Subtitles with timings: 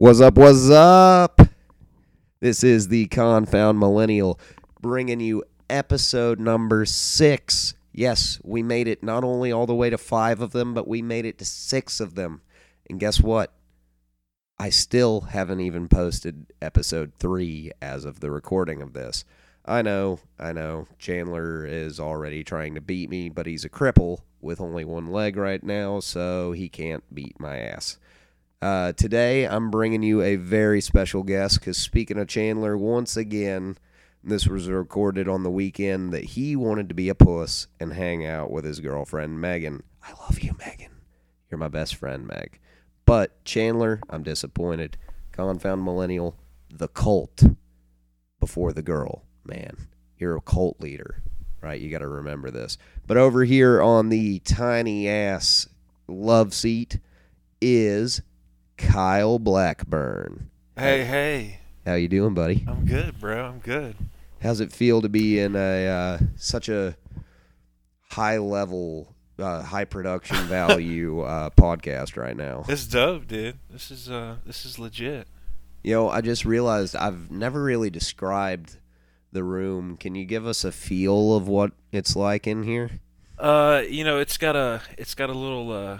[0.00, 0.38] What's up?
[0.38, 1.42] What's up?
[2.40, 4.40] This is the Confound Millennial
[4.80, 7.74] bringing you episode number six.
[7.92, 11.02] Yes, we made it not only all the way to five of them, but we
[11.02, 12.40] made it to six of them.
[12.88, 13.52] And guess what?
[14.58, 19.26] I still haven't even posted episode three as of the recording of this.
[19.66, 20.88] I know, I know.
[20.98, 25.36] Chandler is already trying to beat me, but he's a cripple with only one leg
[25.36, 27.98] right now, so he can't beat my ass.
[28.62, 33.78] Uh, today, I'm bringing you a very special guest because, speaking of Chandler, once again,
[34.22, 38.26] this was recorded on the weekend that he wanted to be a puss and hang
[38.26, 39.82] out with his girlfriend, Megan.
[40.02, 40.90] I love you, Megan.
[41.50, 42.60] You're my best friend, Meg.
[43.06, 44.98] But, Chandler, I'm disappointed.
[45.32, 46.36] Confound Millennial,
[46.68, 47.42] the cult
[48.40, 49.22] before the girl.
[49.42, 49.88] Man,
[50.18, 51.22] you're a cult leader,
[51.62, 51.80] right?
[51.80, 52.76] You got to remember this.
[53.06, 55.66] But over here on the tiny ass
[56.06, 56.98] love seat
[57.62, 58.20] is
[58.80, 60.50] Kyle Blackburn.
[60.76, 61.60] Hey, hey.
[61.86, 62.64] How you doing, buddy?
[62.66, 63.44] I'm good, bro.
[63.44, 63.94] I'm good.
[64.42, 66.96] How's it feel to be in a uh, such a
[68.08, 72.64] high level, uh, high production value uh, podcast right now?
[72.68, 73.58] It's dope, dude.
[73.68, 75.28] This is uh this is legit.
[75.84, 78.78] You know, I just realized I've never really described
[79.30, 79.98] the room.
[79.98, 82.90] Can you give us a feel of what it's like in here?
[83.38, 85.98] Uh, you know, it's got a it's got a little uh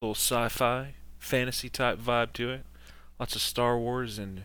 [0.00, 2.64] little sci-fi fantasy type vibe to it.
[3.18, 4.44] Lots of Star Wars and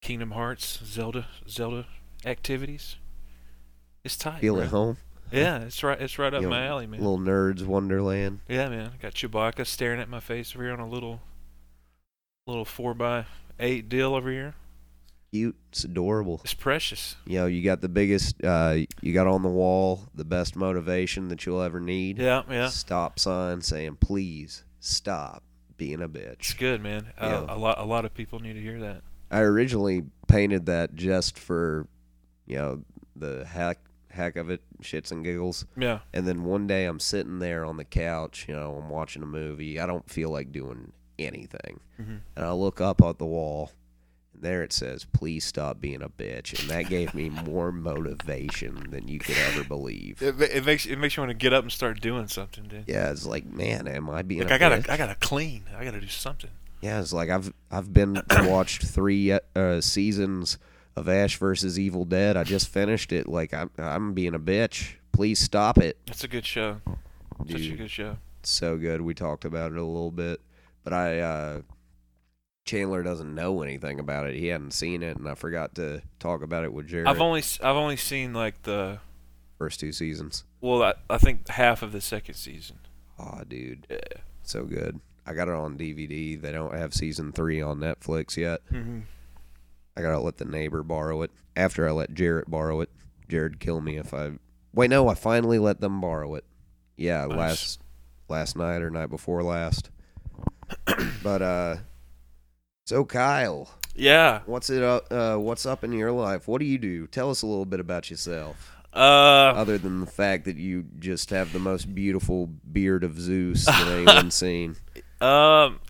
[0.00, 1.86] Kingdom Hearts, Zelda Zelda
[2.24, 2.96] activities.
[4.04, 4.40] It's tight.
[4.40, 4.64] Feel bro.
[4.64, 4.96] at home?
[5.30, 7.00] Yeah, it's right it's right up You my alley, man.
[7.00, 8.40] Little nerds wonderland.
[8.48, 8.92] Yeah, man.
[9.00, 11.20] Got Chewbacca staring at my face over here on a little
[12.46, 13.24] little four by
[13.58, 14.54] eight deal over here.
[15.32, 15.56] Cute.
[15.70, 16.42] It's adorable.
[16.44, 17.16] It's precious.
[17.24, 18.44] You know, you got the biggest.
[18.44, 22.18] Uh, you got on the wall the best motivation that you'll ever need.
[22.18, 22.68] Yeah, yeah.
[22.68, 25.42] Stop sign saying, "Please stop
[25.82, 27.06] being a It's good, man.
[27.18, 27.54] Uh, Yeah.
[27.54, 29.02] A lot, a lot of people need to hear that.
[29.30, 31.86] I originally painted that just for,
[32.46, 32.84] you know,
[33.16, 33.78] the heck
[34.10, 35.64] heck of it, shits and giggles.
[35.74, 39.22] Yeah, And then one day I'm sitting there on the couch, you know, I'm watching
[39.22, 39.80] a movie.
[39.80, 41.80] I don't feel like doing anything.
[41.98, 42.20] Mhm.
[42.36, 43.70] And I look up at the wall,
[44.42, 46.58] there it says, Please stop being a bitch.
[46.60, 50.20] And that gave me more motivation than you could ever believe.
[50.22, 52.84] it, it makes it makes you want to get up and start doing something, dude.
[52.86, 54.90] Yeah, it's like, man, am I being Like a I gotta, bitch?
[54.90, 55.64] I gotta clean.
[55.76, 56.50] I gotta do something.
[56.80, 60.58] Yeah, it's like I've I've been watched three uh, seasons
[60.96, 62.36] of Ash versus Evil Dead.
[62.36, 63.28] I just finished it.
[63.28, 64.96] Like I'm I'm being a bitch.
[65.12, 65.98] Please stop it.
[66.08, 66.80] It's a good show.
[67.48, 68.16] Such a good show.
[68.42, 69.00] so good.
[69.00, 70.40] We talked about it a little bit,
[70.84, 71.60] but I uh,
[72.64, 74.34] Chandler doesn't know anything about it.
[74.36, 77.08] He hadn't seen it, and I forgot to talk about it with Jared.
[77.08, 78.98] I've only, I've only seen like the,
[79.58, 80.44] first two seasons.
[80.60, 82.78] well, I, I think half of the second season.
[83.18, 83.98] Oh, dude, Yeah.
[84.42, 85.00] so good.
[85.26, 86.40] I got it on DVD.
[86.40, 88.60] They don't have season three on Netflix yet.
[88.72, 89.00] Mm-hmm.
[89.96, 91.30] I gotta let the neighbor borrow it.
[91.54, 92.90] After I let Jared borrow it,
[93.28, 94.32] Jared kill me if I.
[94.74, 96.44] Wait, no, I finally let them borrow it.
[96.96, 97.36] Yeah, Nice.
[97.38, 97.80] last
[98.28, 99.90] last night or night before last.
[101.22, 101.76] but uh,
[102.84, 104.40] so Kyle, Yeah.
[104.46, 105.06] what's it up?
[105.10, 106.48] Uh, what's up in your life?
[106.48, 107.06] What do you do?
[107.06, 108.76] Tell us a little bit about yourself.
[108.94, 108.98] Uh,
[109.56, 113.88] Other than the fact that you just have the most beautiful beard of Zeus that
[113.88, 114.76] anyone's seen.
[115.20, 115.80] um,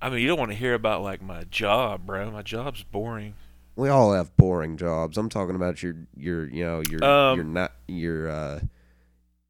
[0.00, 2.30] I mean, you don't want to hear about like my job, bro.
[2.30, 3.34] My job's boring.
[3.74, 5.18] We all have boring jobs.
[5.18, 8.60] I'm talking about your your you know your Um, your not your uh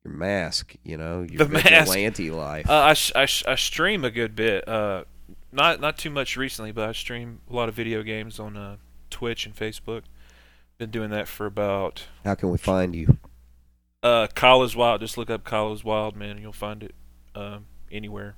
[0.04, 0.76] your mask.
[0.82, 1.94] You know your The mask.
[2.32, 2.70] life.
[2.70, 4.66] Uh, I, sh- I, sh- I stream a good bit.
[4.66, 5.04] Uh,
[5.56, 8.76] not not too much recently, but I stream a lot of video games on uh,
[9.10, 10.02] Twitch and Facebook.
[10.78, 13.16] Been doing that for about How can we find you?
[14.02, 15.00] uh, Kyle is Wild.
[15.00, 16.94] Just look up Kyle is Wild, man, and you'll find it
[17.34, 18.36] um, anywhere.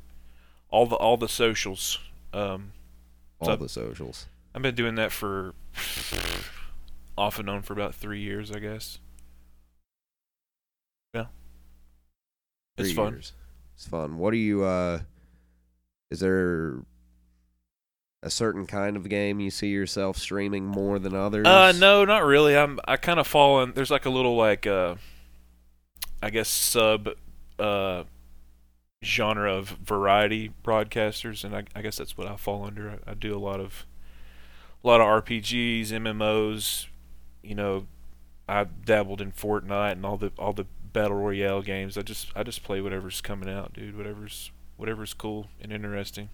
[0.70, 1.98] All the all the socials.
[2.32, 2.72] Um,
[3.40, 4.26] All So- the socials.
[4.54, 5.54] I've been doing that for
[7.18, 8.98] off and on for about three years, I guess.
[11.14, 11.26] Yeah,
[12.76, 13.12] it's Three fun.
[13.14, 13.32] years.
[13.76, 14.18] It's fun.
[14.18, 14.64] What do you?
[14.64, 15.00] uh
[16.10, 16.78] Is there
[18.22, 21.46] a certain kind of game you see yourself streaming more than others?
[21.46, 22.56] Uh, no, not really.
[22.56, 23.72] I'm I kind of fall in.
[23.72, 24.96] There's like a little like uh,
[26.22, 27.08] I guess sub
[27.58, 28.04] uh
[29.04, 32.90] genre of variety broadcasters, and I, I guess that's what I fall under.
[32.90, 33.86] I, I do a lot of
[34.82, 36.86] a lot of RPGs, MMOs.
[37.42, 37.86] You know,
[38.48, 41.96] I dabbled in Fortnite and all the all the battle royale games.
[41.96, 43.96] I just I just play whatever's coming out, dude.
[43.96, 46.30] Whatever's whatever's cool and interesting.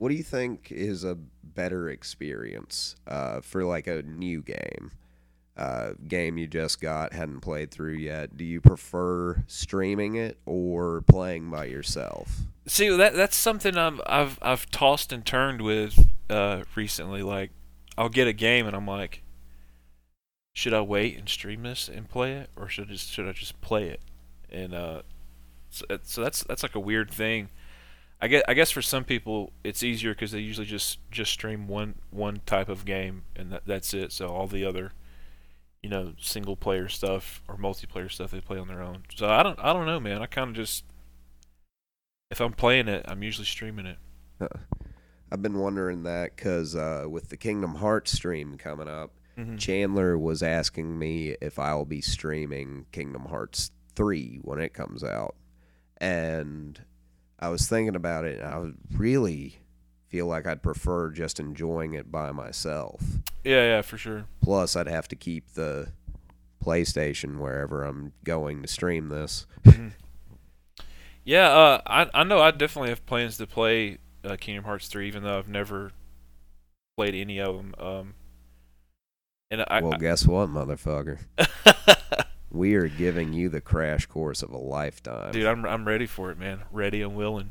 [0.00, 4.90] What do you think is a better experience uh, for like a new game?
[5.60, 8.36] uh, game you just got, hadn't played through yet.
[8.36, 12.40] Do you prefer streaming it or playing by yourself?
[12.66, 17.22] See that that's something I'm, I've I've tossed and turned with uh, recently.
[17.22, 17.50] Like,
[17.98, 19.22] I'll get a game and I'm like,
[20.54, 23.32] should I wait and stream this and play it, or should I just should I
[23.32, 24.00] just play it?
[24.48, 25.02] And uh,
[25.68, 27.50] so, so that's that's like a weird thing.
[28.22, 31.66] I guess I guess for some people it's easier because they usually just just stream
[31.68, 34.12] one one type of game and that, that's it.
[34.12, 34.92] So all the other,
[35.82, 39.04] you know, single player stuff or multiplayer stuff they play on their own.
[39.14, 40.20] So I don't I don't know, man.
[40.22, 40.84] I kind of just
[42.30, 43.98] if I'm playing it, I'm usually streaming it.
[45.32, 49.58] I've been wondering that because uh, with the Kingdom Hearts stream coming up, Mhm.
[49.58, 55.36] Chandler was asking me if I'll be streaming Kingdom Hearts 3 when it comes out.
[55.98, 56.80] And
[57.40, 59.60] I was thinking about it, and I would really
[60.08, 63.02] feel like I'd prefer just enjoying it by myself.
[63.42, 64.26] Yeah, yeah, for sure.
[64.42, 65.88] Plus, I'd have to keep the
[66.62, 69.46] PlayStation wherever I'm going to stream this.
[71.24, 75.06] Yeah, uh, I I know I definitely have plans to play uh, Kingdom Hearts 3,
[75.06, 75.92] even though I've never
[76.96, 77.74] played any of them.
[77.78, 78.14] Um,
[79.50, 81.18] and I, well, guess what, motherfucker?
[82.50, 85.32] We are giving you the crash course of a lifetime.
[85.32, 86.62] dude, I'm I'm ready for it, man.
[86.72, 87.50] Ready and willing.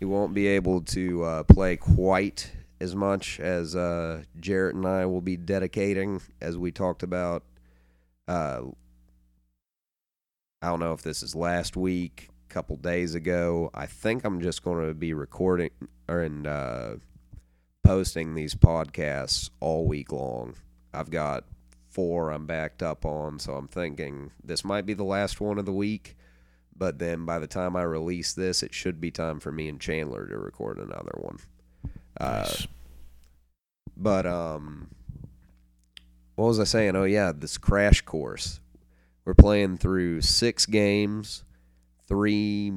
[0.00, 2.50] You won't be able to uh, play quite
[2.80, 7.44] as much as uh, Jarrett and I will be dedicating, as we talked about.
[8.26, 8.62] Uh,
[10.62, 13.70] I don't know if this is last week, a couple days ago.
[13.74, 15.70] I think I'm just going to be recording
[16.08, 16.94] or and uh,
[17.84, 20.54] posting these podcasts all week long.
[20.92, 21.44] I've got
[21.90, 25.66] four I'm backed up on, so I'm thinking this might be the last one of
[25.66, 26.16] the week.
[26.76, 29.78] But then by the time I release this, it should be time for me and
[29.80, 31.38] Chandler to record another one.
[32.18, 32.66] Uh, Nice.
[33.96, 34.88] but um,
[36.36, 36.96] what was I saying?
[36.96, 38.60] Oh yeah, this crash course.
[39.26, 41.44] We're playing through six games,
[42.08, 42.72] three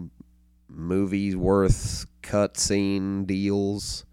[0.67, 4.05] movies worth cutscene deals.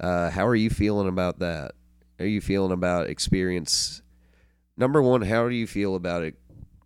[0.00, 1.72] Uh, how are you feeling about that?
[2.18, 4.02] How are you feeling about experience?
[4.80, 6.36] Number one, how do you feel about it?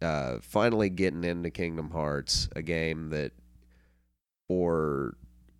[0.03, 3.31] Uh, finally getting into Kingdom Hearts, a game that,
[4.49, 5.17] for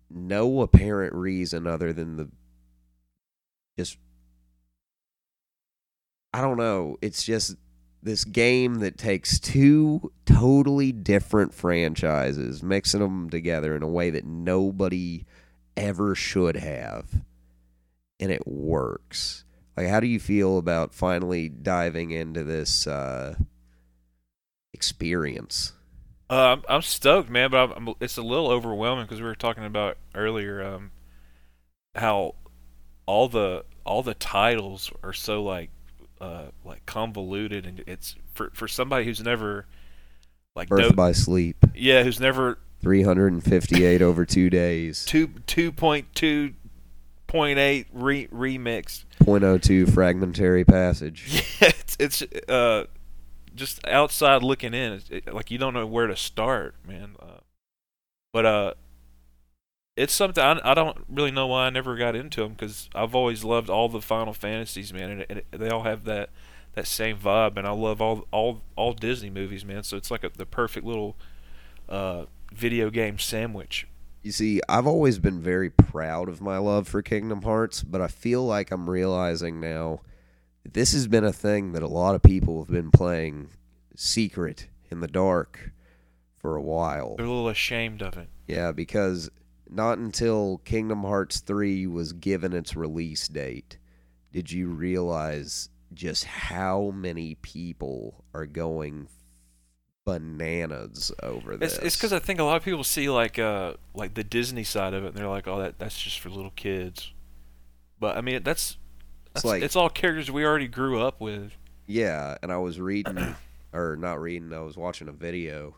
[0.09, 2.29] no apparent reason other than the
[3.79, 3.97] just
[6.33, 6.97] I don't know.
[7.01, 7.55] It's just
[8.03, 14.25] this game that takes two totally different franchises, mixing them together in a way that
[14.25, 15.23] nobody
[15.77, 17.23] ever should have,
[18.19, 19.44] and it works.
[19.77, 23.35] Like, how do you feel about finally diving into this uh,
[24.73, 25.73] experience?
[26.29, 29.35] Uh, I'm, I'm stoked, man, but I'm, I'm, it's a little overwhelming because we were
[29.35, 30.91] talking about earlier um,
[31.93, 32.35] how
[33.05, 35.69] all the all the titles are so like
[36.19, 39.67] uh, like convoluted, and it's for for somebody who's never
[40.55, 46.07] like Birth no, by Sleep, yeah, who's never 358 over two days, two two point
[46.15, 46.53] two
[47.35, 49.03] point eight re- remix.
[49.23, 51.43] 0.02 fragmentary passage.
[51.61, 52.85] Yeah, it's it's uh
[53.55, 54.93] just outside looking in.
[54.93, 57.15] It's, it, like you don't know where to start, man.
[57.19, 57.39] Uh,
[58.33, 58.73] but uh,
[59.95, 63.15] it's something I, I don't really know why I never got into them because I've
[63.15, 66.29] always loved all the Final Fantasies, man, and, and it, they all have that
[66.73, 69.83] that same vibe, and I love all all all Disney movies, man.
[69.83, 71.15] So it's like a, the perfect little
[71.87, 73.87] uh video game sandwich.
[74.25, 78.07] You see, I've always been very proud of my love for Kingdom Hearts, but I
[78.07, 79.99] feel like I'm realizing now
[80.63, 83.49] that this has been a thing that a lot of people have been playing
[83.95, 85.69] secret in the dark
[86.37, 87.17] for a while.
[87.17, 88.27] They're a little ashamed of it.
[88.47, 89.29] Yeah, because
[89.69, 93.77] not until Kingdom Hearts 3 was given its release date
[94.31, 99.07] did you realize just how many people are going
[100.05, 101.75] bananas over this.
[101.75, 104.63] It's it's because I think a lot of people see like uh like the Disney
[104.63, 107.11] side of it, and they're like, oh, that that's just for little kids.
[107.99, 108.77] But I mean, that's
[109.33, 111.51] that's like- it's all characters we already grew up with.
[111.87, 113.35] Yeah, and I was reading,
[113.73, 115.75] or not reading, I was watching a video,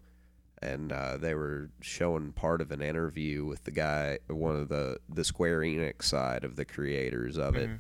[0.62, 5.00] and uh, they were showing part of an interview with the guy, one of the
[5.10, 7.80] the Square Enix side of the creators of it, Mhm.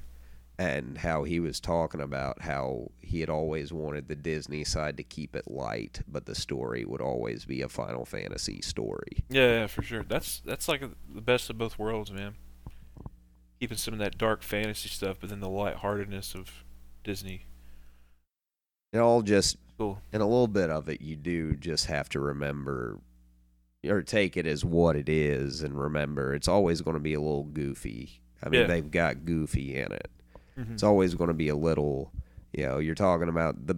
[0.59, 5.03] And how he was talking about how he had always wanted the Disney side to
[5.03, 9.23] keep it light, but the story would always be a Final Fantasy story.
[9.29, 10.03] Yeah, yeah, for sure.
[10.03, 12.35] That's that's like the best of both worlds, man.
[13.59, 16.63] Keeping some of that dark fantasy stuff, but then the lightheartedness of
[17.03, 17.45] Disney.
[18.93, 20.01] It all just Cool.
[20.11, 22.97] and a little bit of it you do just have to remember
[23.85, 27.19] or take it as what it is and remember it's always going to be a
[27.21, 28.67] little goofy i mean Yeah.
[28.67, 30.09] they've got goofy in it
[30.57, 30.73] Mhm.
[30.73, 32.11] it's always going to be a little
[32.53, 33.75] you know you're talking about the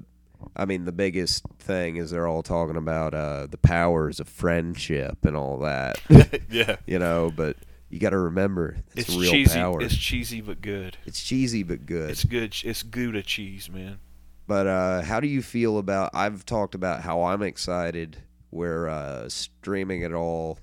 [0.55, 5.25] I mean, the biggest thing is they're all talking about uh, the powers of friendship
[5.25, 6.00] and all that,
[6.50, 6.77] yeah.
[6.88, 7.29] you know.
[7.36, 7.57] But
[7.89, 9.59] you got to remember, it's, It's real cheesy.
[9.59, 9.81] power.
[9.81, 10.95] It's cheesy but good.
[11.05, 12.12] It's cheesy but good.
[12.12, 12.55] It's good.
[12.63, 14.00] It's Gouda cheese, man.
[14.48, 16.12] But uh, how do you feel about?
[16.13, 18.19] I've talked about how I'm excited.
[18.50, 20.57] We're uh, streaming it all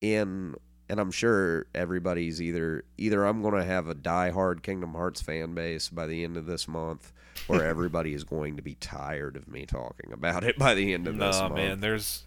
[0.00, 0.54] in,
[0.90, 5.54] and I'm sure everybody's either either I'm going to have a diehard Kingdom Hearts fan
[5.54, 7.12] base by the end of this month,
[7.48, 11.06] or everybody is going to be tired of me talking about it by the end
[11.06, 11.54] of this Nah, month.
[11.54, 11.80] man.
[11.80, 12.24] There's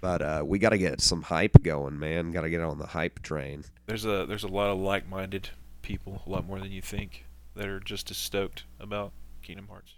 [0.00, 2.32] But uh, we got to get some hype going, man.
[2.32, 3.64] Got to get on the hype train.
[3.86, 5.50] there's a there's a lot of like-minded
[5.82, 9.92] people, a lot more than you think, that are just as stoked about Kingdom Hearts.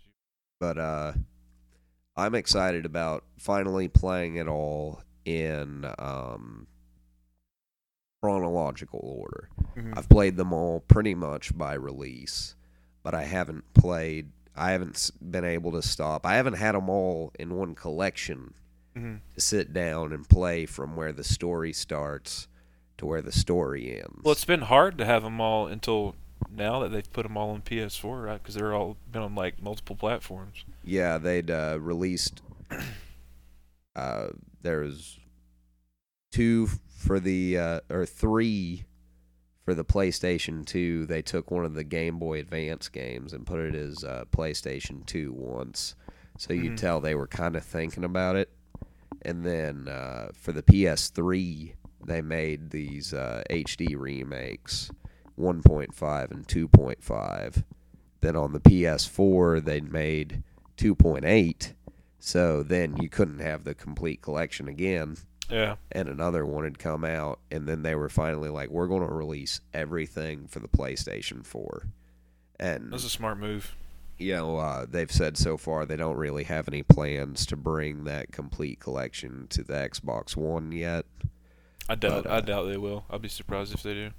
[0.61, 1.13] But uh,
[2.17, 6.67] I'm excited about finally playing it all in um,
[8.21, 9.49] chronological order.
[9.77, 9.97] Mhm.
[9.97, 12.55] I've played them all pretty much by release,
[13.03, 14.31] but I haven't played.
[14.57, 16.27] I haven't been able to stop.
[16.27, 18.55] I haven't had them all in one collection
[18.97, 19.21] Mhm.
[19.35, 22.49] to sit down and play from where the story starts
[22.97, 24.23] to where the story ends.
[24.25, 26.17] Well, it's been hard to have them all until
[26.51, 28.43] now that they've put them all on PS4, right?
[28.43, 30.65] Because they're all been on like multiple platforms.
[30.83, 32.43] Yeah, they'd uh, released.
[33.97, 34.29] Uh,
[34.63, 35.19] there's
[36.31, 38.85] two for the uh, or three
[39.65, 41.07] for the PlayStation Two.
[41.07, 45.05] They took one of the Game Boy Advance games and put it as uh, PlayStation
[45.07, 45.95] Two once,
[46.37, 46.77] so you'd Mhm.
[46.77, 48.51] tell they were kind of thinking about it.
[49.23, 51.75] And then uh, for the PS3,
[52.07, 54.91] they made these uh, HD remakes,
[55.39, 57.65] 1.5 and 2.5.
[58.21, 60.43] Then on the PS4, they made
[60.77, 61.73] 2.8.
[62.21, 65.17] So then you couldn't have the complete collection again,
[65.51, 65.77] Yeah.
[65.93, 69.13] and another one had come out, and then they were finally like, "We're going to
[69.15, 71.87] release everything for the PlayStation 4."
[72.61, 73.75] And That's a smart move.
[74.19, 78.05] you know, uh, they've said so far they don't really have any plans to bring
[78.05, 81.07] that complete collection to the Xbox One yet.
[81.89, 82.25] I doubt.
[82.25, 83.05] But, I uh, doubt they will.
[83.09, 84.11] I'd be surprised if they do.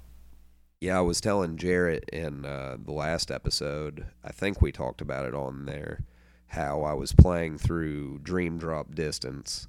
[0.80, 5.26] Yeah, I was telling Jarrett in uh, the last episode, I think we talked about
[5.26, 6.00] it on there,
[6.48, 9.68] how I was playing through Dream Drop Distance.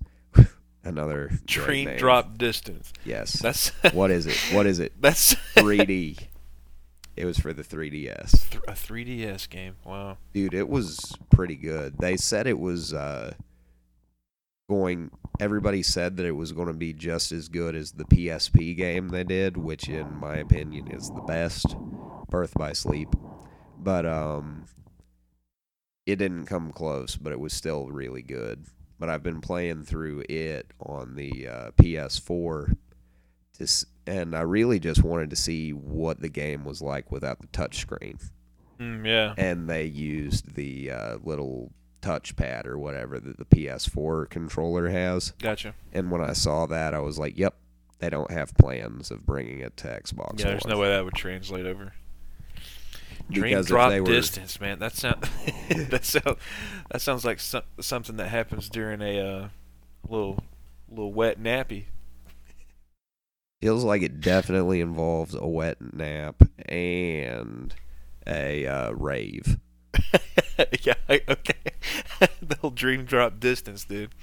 [0.84, 1.98] Another name.
[1.98, 2.92] drop distance.
[3.06, 3.34] Yes.
[3.34, 4.38] That's what is it?
[4.54, 4.94] What is it?
[5.02, 6.20] that's 3D.
[7.16, 8.56] it was for the 3DS.
[8.68, 9.76] a 3DS game.
[9.86, 10.18] Wow.
[10.34, 11.98] Dude, it was pretty good.
[12.00, 13.34] They said it was uh,
[14.70, 15.12] going.
[15.40, 19.10] Everybody said that it was going to be just as good as the PSP game
[19.10, 21.76] they did, which, in my opinion, is the best.
[22.30, 23.10] Birth by Sleep,
[23.78, 24.66] but um,
[26.06, 27.16] it didn't come close.
[27.18, 28.66] But it was still really good.
[29.02, 32.76] But I've been playing through it on the uh, PS4,
[33.58, 37.40] to s- and I really just wanted to see what the game was like without
[37.42, 38.30] the touchscreen
[38.80, 39.34] Mm, yeah.
[39.38, 45.32] and they used the uh, little touchpad or whatever that the PS4 controller has.
[45.40, 45.74] Gotcha.
[45.94, 47.56] And when I saw that, I was like, "Yep,
[48.00, 50.46] they don't have plans of bringing it to Xbox." Yeah.
[50.48, 50.74] There's One.
[50.74, 51.94] no way that would translate over.
[53.32, 54.80] Dream drop were- distance, man.
[54.80, 55.24] That sound
[55.70, 56.38] that sound
[56.90, 59.48] that sounds like so- something that happens during a uh,
[60.08, 60.44] little
[60.90, 61.86] little wet nappy.
[63.62, 67.74] Feels like it definitely involves a wet nap and
[68.26, 69.58] a uh, rave.
[70.82, 70.94] yeah.
[71.10, 71.72] Okay.
[72.42, 74.14] the whole dream drop distance, dude.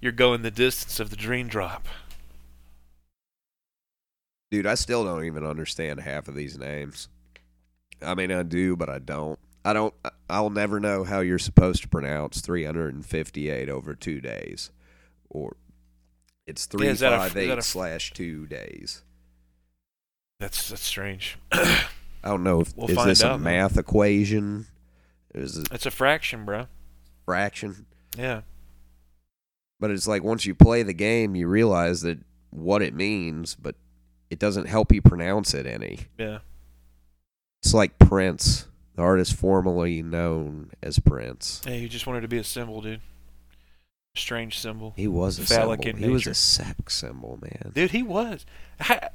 [0.00, 1.86] You're going the distance of the dream drop.
[4.50, 7.08] Dude, I still don't even understand half of these names.
[8.02, 9.38] I mean, I do, but I don't.
[9.64, 9.94] I don't.
[10.30, 14.70] I'll never know how you're supposed to pronounce 358 over two days,
[15.30, 15.56] or
[16.46, 19.02] it's Yeah, is that a- is 358 a- slash two days.
[20.38, 21.38] That's that's strange.
[21.52, 21.84] I
[22.24, 23.54] don't know if We'll is find this a out, man.
[23.62, 24.66] math equation?
[25.34, 26.66] Is it it's a fraction, bro.
[27.24, 27.86] fraction?
[28.16, 28.42] Yeah.
[29.80, 32.18] But it's like once you play the game, you realize that
[32.50, 33.74] what it means, but
[34.30, 36.00] it doesn't help you pronounce it any.
[36.18, 36.38] Yeah.
[37.66, 41.62] It's like Prince, the artist formerly known as Prince.
[41.64, 43.00] Hey, you just wanted to be a symbol, dude.
[44.14, 44.94] A strange symbol.
[44.94, 46.00] He was a Phallic symbol.
[46.00, 47.72] He was a sex symbol, man.
[47.74, 48.46] Dude, he was.
[48.78, 49.08] I,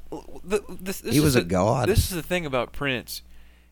[0.44, 1.88] the, this, this he was a the- god.
[1.88, 3.22] This is the thing about Prince.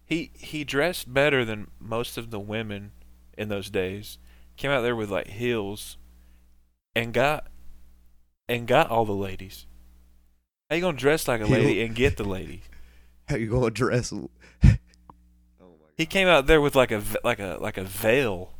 [0.02, 2.92] He he dressed better than most of the women
[3.36, 4.16] in those days.
[4.56, 5.98] Came out there with like heels,
[6.96, 7.48] and got
[8.48, 9.66] and got all the ladies.
[10.70, 12.62] How you gonna dress like a lady and get the lady?
[13.30, 14.12] How you gonna dress?
[14.12, 14.28] oh
[14.64, 14.68] my
[15.96, 18.52] He came out there with like a v- like a like a veil.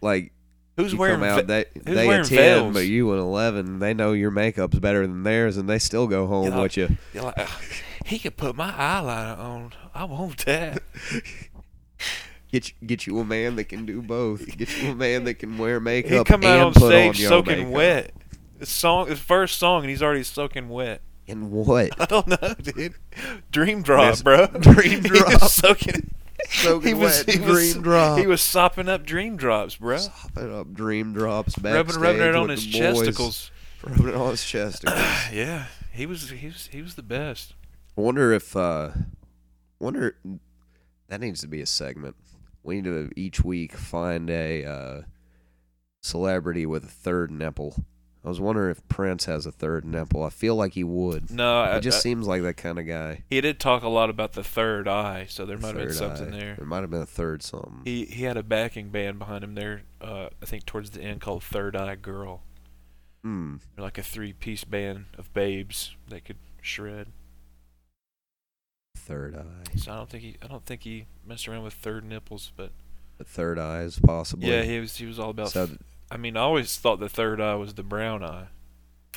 [0.00, 0.32] Like
[0.76, 2.74] Who's wearing come out, ve- they who's they wearing a ten, veils?
[2.74, 3.78] but you an eleven.
[3.80, 6.60] They know your makeup's better than theirs, and they still go home Yeah.
[6.62, 6.96] with you.
[7.12, 7.48] You're like,
[8.06, 9.72] he could put my eyeliner on.
[9.94, 10.82] I want that.
[12.52, 14.44] Get you, get you a man that can do both.
[14.58, 16.10] Get you a man that can wear makeup.
[16.10, 17.72] He makeup come out and on stage on soaking makeup.
[17.72, 18.12] wet.
[18.58, 21.00] His song, his first song, and he's already soaking wet.
[21.30, 21.90] And what?
[22.00, 22.94] I don't know, dude.
[23.50, 24.22] Dream drop, Yes.
[24.22, 24.46] bro.
[24.48, 25.42] Dream He was drop.
[25.50, 26.10] soaking.
[26.48, 28.18] Soaking he was, wet he was, dream drop.
[28.18, 29.98] He was sopping up dream drops, bro.
[29.98, 33.08] Sopping up dream drops Rubbing, rubbing it on with his the boys.
[33.08, 33.50] chesticles.
[33.84, 35.32] Rubbing it on his chesticles.
[35.32, 36.30] yeah, he was.
[36.30, 36.68] He was.
[36.72, 37.54] He was the best.
[37.96, 38.90] I wonder if uh
[39.78, 40.16] wonder
[41.08, 42.16] that needs to be a segment.
[42.62, 45.00] We need to each week find a uh
[46.02, 47.84] celebrity with a third nipple.
[48.22, 50.22] I was wondering if Prince has a third nipple.
[50.22, 51.30] I feel like he would.
[51.30, 53.22] No, I, It just I- seems like that kind of guy.
[53.30, 56.34] he did talk a lot about the third eye, so there might have been something
[56.34, 56.38] eye.
[56.38, 56.54] there.
[56.56, 57.80] There might have been a third something.
[57.84, 59.82] He he had a backing band behind him there.
[60.02, 62.42] Uh, I think towards the end called Third Eye Girl.
[63.22, 63.56] Hmm.
[63.78, 67.08] Like a three-piece band of babes that could shred.
[68.96, 69.76] Third eye.
[69.76, 72.70] So I don't think he I don't think he messed around with third nipples, but
[73.18, 74.50] The third eye is possibly.
[74.50, 75.50] yeah, he was he was all about.
[75.50, 75.68] So
[76.10, 78.46] I mean, I always thought the third eye was the brown eye.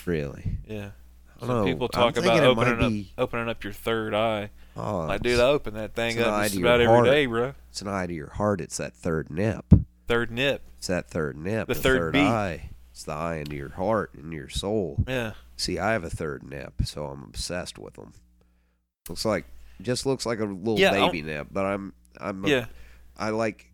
[0.05, 0.57] really.
[0.67, 0.91] Yeah.
[1.39, 1.62] Some know.
[1.62, 4.50] Oh, people I'm talk about opening up be- opening up your third eye.
[4.77, 7.05] Oh, Like, dude, I open that thing up just about every heart.
[7.05, 7.53] day, bro.
[7.69, 8.62] it's an eye to your heart.
[8.62, 9.65] It's that third nip.
[10.07, 10.62] Third nip.
[10.77, 11.67] It's that third nip.
[11.67, 12.21] The third beat.
[12.21, 12.69] eye.
[12.91, 15.03] It's the eye into your heart and your soul.
[15.07, 15.33] Yeah.
[15.57, 18.13] See, I have a third nip, so I'm obsessed with them.
[19.09, 19.45] Looks like
[19.81, 22.65] just looks like a little Yeah, baby nip, but I'm I'm Yeah.
[23.17, 23.71] I like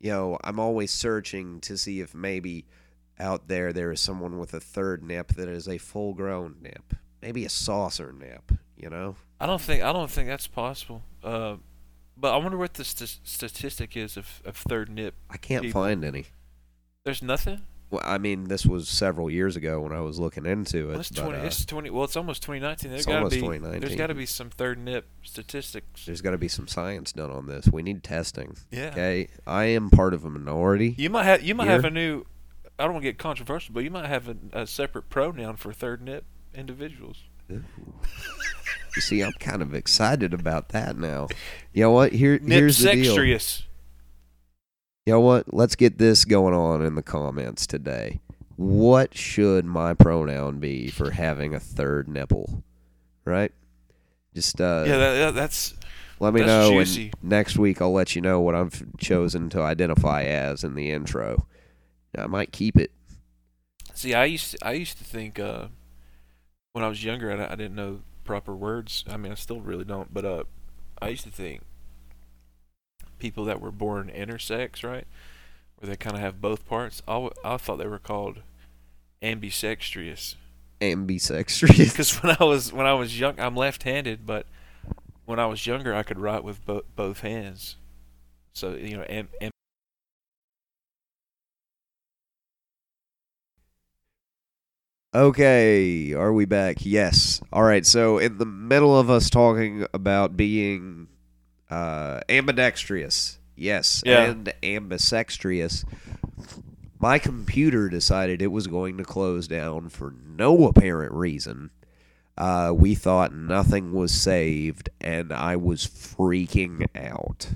[0.00, 2.66] you know, I'm always searching to see if maybe
[3.18, 6.94] out there there is someone with a third nip that is a full grown nip.
[7.22, 9.16] Maybe a saucer nip, you know?
[9.40, 11.02] I don't think I don't think that's possible.
[11.22, 11.56] Uh,
[12.16, 15.14] but I wonder what the st- statistic is of, of third nip.
[15.30, 15.82] I can't People.
[15.82, 16.26] find any.
[17.04, 17.62] There's nothing.
[17.90, 20.86] Well, I mean, this was several years ago when I was looking into it.
[20.88, 21.38] Well, it's but, twenty.
[21.38, 21.90] uh, it's twenty.
[21.90, 22.90] Well, it's almost 2019.
[22.90, 23.40] There's It's gotta almost be.
[23.40, 23.80] 2019.
[23.80, 26.04] There's got to be some third nip statistics.
[26.04, 27.68] there's got to be some science done on this.
[27.68, 28.56] We need testing.
[28.72, 28.88] Yeah.
[28.88, 30.94] Okay, I am part of a minority.
[30.98, 31.42] You might have.
[31.42, 32.24] You might have a new.
[32.78, 35.72] I don't want to get controversial, but you might have a, a separate pronoun for
[35.72, 37.22] third nip individuals.
[37.48, 41.28] You see, I'm kind of excited about that now.
[41.72, 42.12] You know what?
[42.12, 43.14] Here, Nip here's the deal.
[45.06, 45.54] You know what?
[45.54, 48.20] Let's get this going on in the comments today.
[48.56, 52.64] What should my pronoun be for having a third nipple?
[53.24, 53.52] Right?
[54.34, 55.74] Just uh, yeah, that, that, that's.
[56.18, 57.12] let me that's know, juicy.
[57.20, 60.90] and next week I'll let you know what I've chosen to identify as in the
[60.90, 61.46] intro.
[62.18, 62.90] I might keep it.
[63.94, 65.68] See, I used to, I used to think uh,
[66.72, 69.04] when I was younger, I, I didn't know proper words.
[69.08, 70.12] I mean, I still really don't.
[70.12, 70.44] But uh,
[71.00, 71.62] I used to think
[73.18, 75.06] people that were born intersex, right,
[75.76, 77.02] where they kind of have both parts.
[77.06, 78.42] I, I thought they were called
[79.22, 80.36] ambisextrious.
[80.80, 81.78] Ambisextrious.
[81.92, 84.46] Because when I was when I was young, I'm left-handed, but
[85.24, 87.76] when I was younger, I could write with bo- both hands.
[88.52, 89.50] So you know, am, am,
[95.14, 96.78] Okay, are we back?
[96.80, 97.40] Yes.
[97.50, 97.86] All right.
[97.86, 101.08] So in the middle of us talking about being
[101.70, 104.24] uh, ambidextrous, yes, Yeah.
[104.30, 105.84] and ambisextrious,
[106.98, 111.70] my computer decided it was going to close down for no apparent reason.
[112.38, 117.48] Uh, we thought nothing was saved, and I was freaking out.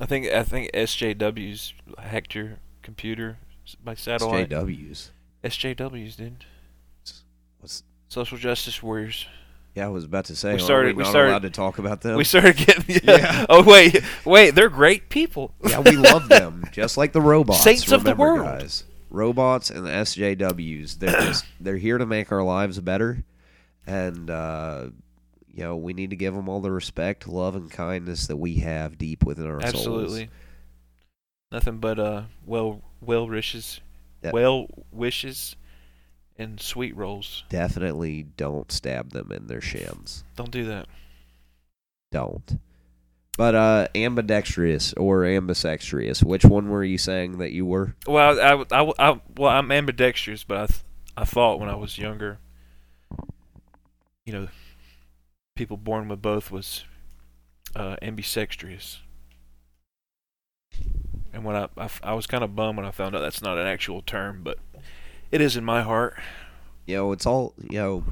[0.00, 3.38] I think I think SJWs hacked your computer
[3.84, 4.48] by satellite.
[4.50, 5.10] SJWs.
[5.44, 6.44] SJWs did.
[7.60, 9.26] What's, Social justice warriors.
[9.78, 11.78] Yeah, I was about to say, We started- we we not started- allowed to talk
[11.78, 12.16] about them?
[12.16, 12.84] We started getting.
[13.04, 13.16] Yeah.
[13.18, 13.46] Yeah.
[13.48, 15.54] Oh wait, wait, they're great people.
[15.66, 17.62] Yeah, we love them, just like the robots.
[17.62, 18.44] Saints of the world.
[18.44, 18.84] guys.
[19.10, 20.98] Robots and the SJWs.
[20.98, 23.22] They're just they're here to make our lives better,
[23.86, 24.88] and uh,
[25.48, 28.56] you know we need to give them all the respect, love, and kindness that we
[28.56, 29.74] have deep within our souls.
[29.76, 30.28] Absolutely.
[31.50, 33.80] Nothing but uh well well wishes,
[34.22, 34.32] Yeah.
[34.32, 35.56] well wishes,
[36.38, 37.44] and sweet rolls.
[37.48, 40.24] Definitely don't stab them in their shins.
[40.36, 40.86] Don't do that.
[42.12, 42.58] Don't.
[43.36, 47.94] But uh, ambidextrous or ambisextrous, which one were you saying that you were?
[48.06, 50.80] Well, I, I, I, I- well, I'm ambidextrous, but I, th-
[51.16, 52.38] I thought when I was younger,
[54.24, 54.48] you know,
[55.54, 56.84] people born with both was
[57.76, 59.00] uh, ambisextrous.
[61.32, 61.68] And when I,
[62.02, 64.58] I was kind of bummed when I found out that's not an actual term, but
[65.30, 66.16] it is in my heart.
[66.86, 68.04] You know, it's all you know.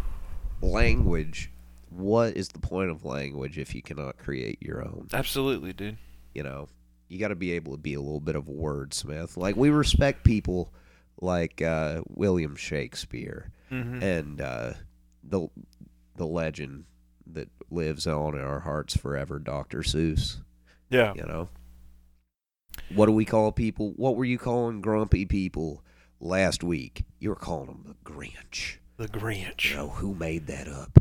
[0.62, 1.50] Language.
[1.90, 5.08] What is the point of language if you cannot create your own?
[5.12, 5.98] Absolutely, dude.
[6.34, 6.68] you know,
[7.08, 9.36] you got to be able to be a little bit of a wordsmith.
[9.36, 10.72] Like we respect people
[11.20, 14.72] like uh, William Shakespeare hmm and uh,
[15.24, 15.48] the
[16.16, 16.84] the legend
[17.32, 19.80] that lives on in our hearts forever, Dr.
[19.80, 20.38] Seuss.
[20.88, 21.12] Yeah.
[21.14, 21.48] You know,
[22.94, 23.92] What do we call people?
[23.96, 25.82] What were you calling grumpy people
[26.20, 27.04] last week?
[27.18, 28.76] You were calling them the Grinch.
[28.96, 29.70] The Grinch.
[29.70, 30.98] You know who made that up?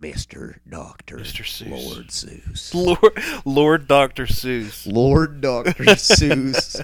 [0.00, 1.44] Mister Doctor Mr.
[1.44, 1.70] Seuss.
[1.70, 2.74] Lord Seuss.
[2.74, 4.24] Lord, Lord Dr.
[4.24, 4.90] Seuss.
[4.90, 6.82] Lord Doctor Seuss.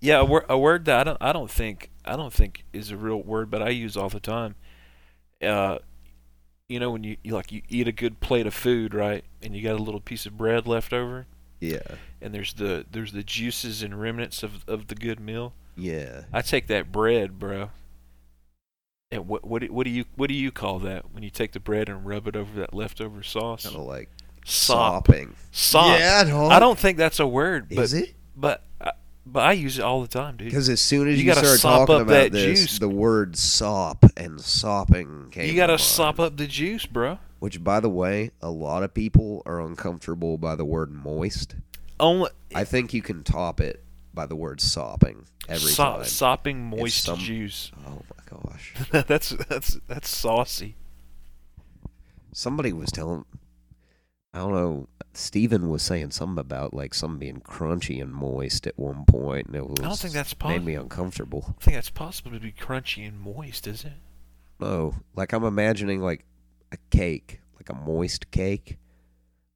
[0.00, 2.90] Yeah, a, wor- a word that I don't, I don't think, I don't think is
[2.90, 4.54] a real word, but I use all the time.
[5.42, 5.78] Uh,
[6.68, 9.54] you know, when you, you like you eat a good plate of food, right, and
[9.54, 11.26] you got a little piece of bread left over,
[11.60, 11.80] Yeah,
[12.22, 15.52] and there's the there's the juices and remnants of of the good meal.
[15.76, 16.22] Yeah.
[16.32, 17.70] I take that bread, bro.
[19.10, 21.52] And what what do, what do you what do you call that when you take
[21.52, 23.64] the bread and rub it over that leftover sauce?
[23.64, 24.10] Kind of like
[24.44, 25.06] Sop.
[25.06, 25.34] sopping.
[25.52, 25.98] Sop.
[25.98, 26.50] Yeah, dog.
[26.52, 28.14] I don't think that's a word, but Is it?
[28.36, 28.92] but I,
[29.24, 30.48] but I use it all the time, dude.
[30.48, 32.78] Because as soon as You you, gotta start sop talking up about that this, juice.
[32.78, 35.48] the word sop and sopping came.
[35.48, 37.18] You gotta to sop up the juice, bro.
[37.38, 41.54] Which, by the way, a lot of people are uncomfortable by the word moist.
[42.00, 43.83] Only I think you can top it
[44.14, 46.04] by the word sopping every so- time.
[46.04, 47.70] sopping moist some- juice.
[47.86, 48.74] oh my gosh!
[49.06, 50.76] that's that's that's saucy.
[52.32, 53.24] Somebody was telling.
[54.32, 54.88] I don't know.
[55.12, 59.54] Steven was saying something about like something being crunchy and moist at one point, and
[59.54, 59.76] it was.
[59.80, 60.64] I don't think that's made possible.
[60.66, 61.44] me uncomfortable.
[61.60, 63.92] I think that's possible to be crunchy and moist, is it?
[64.58, 66.24] No, like I'm imagining like
[66.72, 68.78] a cake, like a moist cake,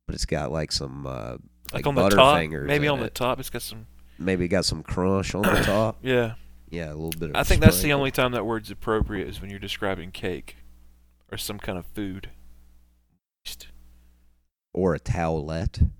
[0.06, 1.32] but it's got like some uh,
[1.72, 3.86] Like, like, on the top, maybe on the top, it's got some.
[4.18, 5.98] Maybe got some crunch on the top.
[6.02, 6.34] Yeah,
[6.70, 7.30] Yeah, a little bit.
[7.30, 10.56] Of I think that's the only time that word's appropriate is when you're describing cake
[11.30, 12.30] or some kind of food.
[13.46, 13.68] Moist,
[14.74, 15.90] or a towelette.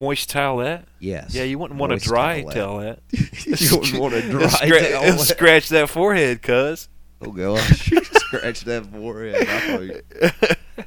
[0.00, 0.84] moist towelette.
[0.98, 1.34] Yes.
[1.34, 3.00] Yeah, you wouldn't want a dry towelette.
[3.12, 3.60] towelette.
[3.72, 5.18] you wouldn't want a dry Scra- towelette.
[5.20, 6.88] Scratch that forehead, cuz.
[7.22, 9.46] Oh gosh, scratch that forehead.
[9.80, 10.84] You-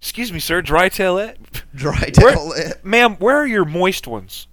[0.00, 0.60] Excuse me, sir.
[0.60, 1.36] Dry towelette.
[1.74, 2.84] Dry Where- towelette.
[2.84, 4.46] Ma'am, where are your moist ones?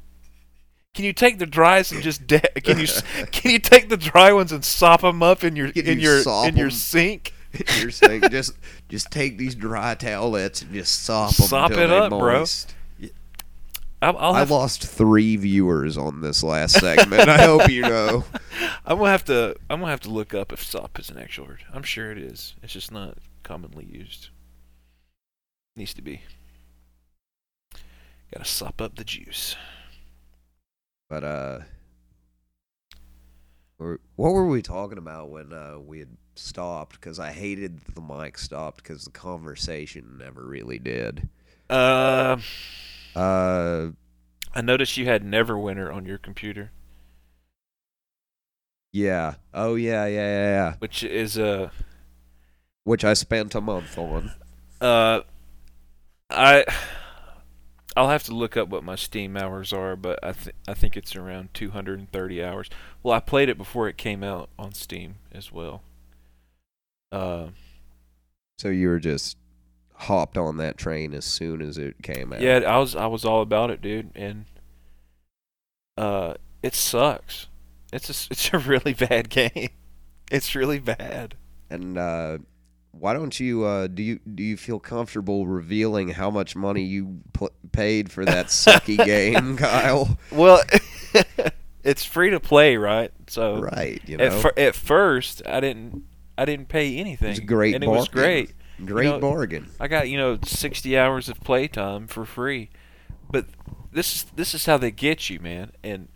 [0.93, 2.87] Can you take the dries and just de- can you
[3.31, 6.09] can you take the dry ones and sop them up in your Can in you
[6.09, 7.33] your in your sink?
[8.29, 8.53] Just
[8.89, 11.47] just take these dry towelettes and just sop them.
[11.47, 12.39] Sop it up, bro.
[12.39, 12.75] moist.
[14.03, 17.29] I'll, I'll I lost three viewers on this last segment.
[17.29, 18.25] I hope you know.
[18.85, 21.45] I'm gonna have to I'm gonna have to look up if sop is an actual
[21.47, 21.63] word.
[21.71, 22.55] I'm sure it is.
[22.63, 24.29] It's just not commonly used.
[25.75, 26.21] Needs to be.
[28.33, 29.55] Gotta sop up the juice.
[31.11, 31.59] But uh,
[33.77, 36.93] what were we talking about when uh, we had stopped?
[36.93, 41.27] Because I hated the mic stopped because the conversation never really did.
[41.69, 42.37] Uh,
[43.15, 43.91] Uh,
[44.55, 46.71] I noticed you had Neverwinter on your computer,
[48.93, 49.35] yeah.
[49.53, 50.75] Oh yeah, yeah, yeah, yeah.
[50.79, 51.71] which is a
[52.83, 54.31] Which I spent a month on.
[54.79, 55.21] Uh,
[56.29, 56.65] I
[57.97, 60.95] I'll have to look up what my Steam hours are, but I th- I think
[60.95, 62.69] it's around 230 hours.
[63.03, 65.81] Well, I played it before it came out on Steam as well.
[67.11, 67.47] Uh,
[68.59, 69.37] So you were just
[69.95, 72.41] hopped on that train as soon as it came out.
[72.41, 74.45] yeah, I was I was all about it, dude, and
[75.97, 77.47] uh, it sucks.
[77.91, 79.69] It's a it's a really bad game.
[80.31, 81.35] It's really bad.
[81.69, 82.37] And uh,
[82.91, 87.21] why don't you uh, do you do you feel comfortable revealing how much money you
[87.33, 90.17] pl- paid for that sucky game, Kyle?
[90.31, 90.61] Well,
[91.83, 93.11] it's free to play, right?
[93.27, 94.01] So Right.
[94.05, 96.03] You at know, fir- at first, I didn't
[96.37, 97.29] I didn't pay anything.
[97.31, 98.21] It's a great and it was bargain.
[98.21, 98.53] great.
[98.85, 99.69] great know, bargain.
[99.79, 102.69] I got you know 60 hours of playtime for free,
[103.29, 103.45] but
[103.91, 106.07] this is this is how they get you, man, and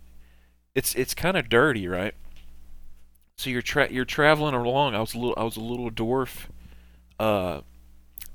[0.74, 2.14] it's it's kind of dirty, right?
[3.38, 4.96] So you're tra- you're traveling along.
[4.96, 6.46] I was a little I was a little dwarf,
[7.20, 7.62] uh,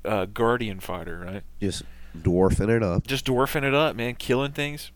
[0.05, 1.43] uh, guardian fighter, right?
[1.61, 1.83] Just
[2.19, 4.91] dwarfing it up, Just dwarfing it up, man, killing things,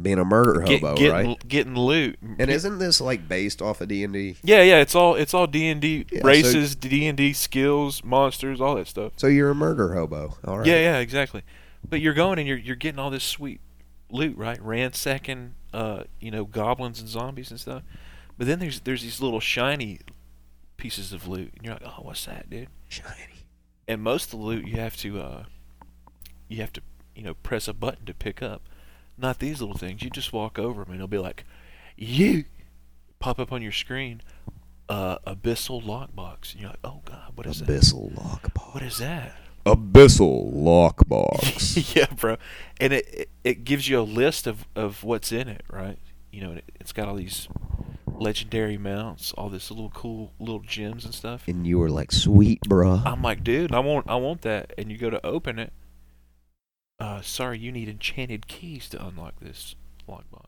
[0.00, 1.48] being a murder Get- hobo, getting right?
[1.48, 2.18] getting loot.
[2.38, 4.36] And isn't this like based off of D and D?
[4.42, 8.60] Yeah, yeah, it's all it's all D and D races, D and D skills, monsters,
[8.60, 9.12] all that stuff.
[9.16, 10.66] So you're a murder hobo, all right?
[10.66, 11.42] Yeah, yeah, exactly.
[11.88, 13.60] But you're going and you're you're getting all this sweet
[14.10, 14.60] loot, right?
[14.60, 17.82] Ransacking, uh, you know, goblins and zombies and stuff.
[18.36, 20.00] But then there's there's these little shiny
[20.76, 22.68] pieces of loot, and you're like, oh, what's that, dude?
[22.88, 23.46] Shiny.
[23.88, 25.44] And most of the loot you have to uh,
[26.48, 26.82] you have to
[27.14, 28.62] you know press a button to pick up.
[29.18, 30.02] Not these little things.
[30.02, 31.44] You just walk over them and it'll be like,
[31.96, 32.44] you
[33.18, 34.20] pop up on your screen,
[34.88, 36.52] uh, abyssal lockbox.
[36.52, 37.68] And you're like, oh god, what is that?
[37.68, 38.74] Abyssal lockbox.
[38.74, 39.36] What is that?
[39.64, 41.94] Abyssal lockbox.
[41.96, 42.36] yeah, bro.
[42.78, 45.98] And it, it it gives you a list of of what's in it, right?
[46.30, 47.48] You know, and it, it's got all these
[48.20, 51.46] legendary mounts, all this little cool little gems and stuff.
[51.48, 53.04] and you were like, sweet, bruh.
[53.04, 54.72] I'm like, dude, I want I want that.
[54.78, 55.72] And you go to open it.
[56.98, 59.74] Uh, sorry, you need enchanted keys to unlock this
[60.08, 60.46] lockbox.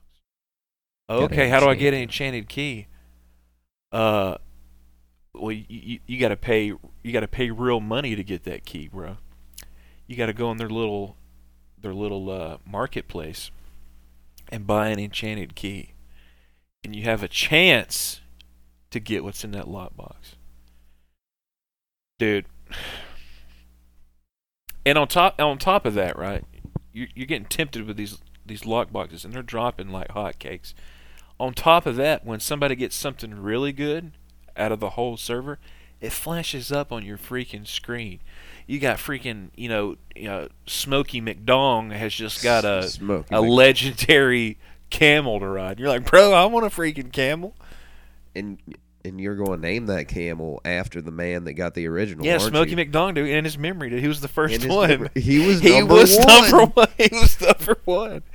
[1.10, 2.86] Okay, how do I get an enchanted key?
[3.92, 4.36] Uh,
[5.34, 8.44] well, you, you, you got to pay you got to pay real money to get
[8.44, 9.16] that key, bro.
[10.06, 11.16] You got to go in their little
[11.80, 13.50] their little uh, marketplace
[14.50, 15.92] and buy an enchanted key,
[16.84, 18.20] and you have a chance
[18.90, 20.34] to get what's in that lockbox,
[22.18, 22.46] dude.
[24.86, 26.44] And on top on top of that, right,
[26.92, 30.74] you're, you're getting tempted with these these lock boxes, and they're dropping like hotcakes.
[31.38, 34.12] On top of that, when somebody gets something really good
[34.56, 35.58] out of the whole server,
[36.00, 38.20] it flashes up on your freaking screen.
[38.66, 43.40] You got freaking, you know, you know, Smokey McDong has just got a Smokey a
[43.40, 44.58] Mc- legendary
[44.90, 45.78] camel to ride.
[45.78, 47.54] You're like, bro, I want a freaking camel.
[48.34, 48.58] and
[49.04, 52.26] and you're going to name that camel after the man that got the original.
[52.26, 53.24] yeah, aren't Smokey you?
[53.24, 54.88] In his memory, dude, he was the first In one.
[54.88, 56.26] memory- He was he number was one.
[56.50, 56.88] number one.
[56.98, 58.22] He was number one.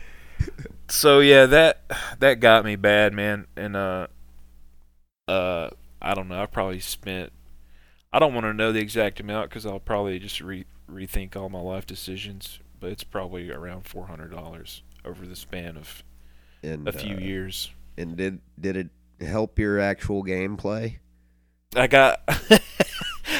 [0.89, 1.81] So yeah, that
[2.19, 3.47] that got me bad, man.
[3.55, 4.07] And uh,
[5.27, 5.69] uh,
[6.01, 6.41] I don't know.
[6.41, 7.31] I probably spent.
[8.11, 11.49] I don't want to know the exact amount because I'll probably just re- rethink all
[11.49, 12.59] my life decisions.
[12.79, 16.03] But it's probably around four hundred dollars over the span of
[16.63, 17.69] And, a few uh, years.
[17.97, 20.97] And did did it help your actual gameplay?
[21.75, 22.21] I got.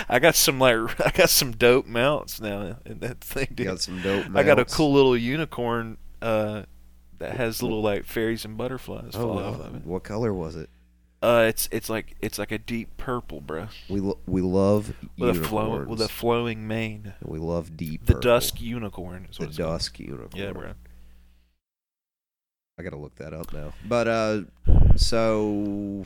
[0.10, 3.68] I got some like I got some dope mounts now in that thing, dude.
[3.68, 4.26] got some dope.
[4.26, 4.38] Mounts.
[4.38, 6.64] I got a cool little unicorn uh,
[7.20, 9.42] that has little like fairies and butterflies Oh, wow.
[9.54, 9.86] of it.
[9.86, 10.70] what color was it?
[11.22, 15.38] Uh, it's it's like it's like a deep purple, bro, We lo- we love with
[15.38, 17.14] a flowing with a flowing mane.
[17.24, 18.06] we love deep.
[18.06, 18.30] The purple.
[18.30, 19.56] dusk unicorn The it's called.
[19.56, 20.30] dusk unicorn.
[20.36, 20.74] Yeah, bro.
[22.78, 23.74] I gotta look that up now.
[23.88, 24.42] But uh,
[24.96, 26.04] so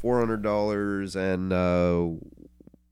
[0.00, 1.56] four hundred dollars, and uh,
[2.06, 2.20] Not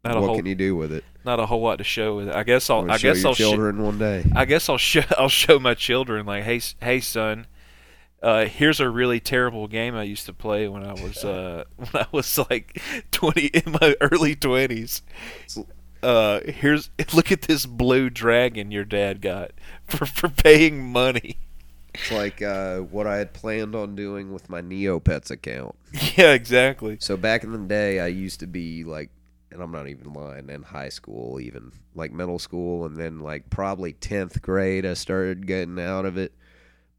[0.05, 1.05] what whole can you do with it?
[1.25, 2.35] not a whole lot to show with it.
[2.35, 4.25] I guess I'll I show guess I'll sh- children one day.
[4.35, 7.47] I guess I'll show I'll show my children like, hey hey son,
[8.23, 11.91] uh, here's a really terrible game I used to play when I was uh, when
[11.95, 15.03] I was like twenty in my early twenties.
[16.03, 19.51] Uh, here's look at this blue dragon your dad got
[19.87, 21.37] for for paying money.
[21.95, 25.75] It's like uh, what I had planned on doing with my Neopets account.
[26.17, 26.99] Yeah, exactly.
[27.01, 29.11] So back in the day, I used to be like,
[29.51, 33.49] and I'm not even lying, in high school, even like middle school, and then like
[33.51, 36.35] probably 10th grade, I started getting out of it.